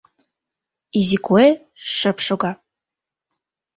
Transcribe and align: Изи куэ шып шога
Изи 0.99 1.17
куэ 1.25 1.45
шып 1.95 2.17
шога 2.25 2.51